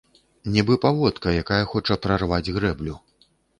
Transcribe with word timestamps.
Нібы 0.55 0.77
паводка, 0.85 1.35
якая 1.43 1.61
хоча 1.75 1.99
прарваць 2.07 2.51
грэблю. 2.59 2.99